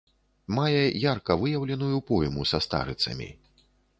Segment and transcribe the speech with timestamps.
[0.59, 0.79] Мае
[1.11, 3.29] ярка выяўленую пойму са старыцамі.